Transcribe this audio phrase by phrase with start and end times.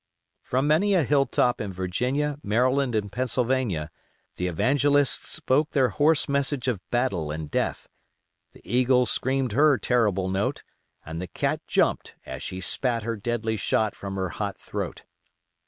[0.41, 3.91] From many a hill top in Virginia, Maryland, and Pennsylvania
[4.37, 7.87] "The Evangelists" spoke their hoarse message of battle and death,
[8.53, 10.63] "The Eagle" screamed her terrible note,
[11.05, 15.03] and "The Cat" jumped as she spat her deadly shot from her hot throat.